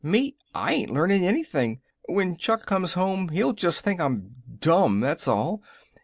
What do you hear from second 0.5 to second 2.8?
I ain't learning anything. When Chuck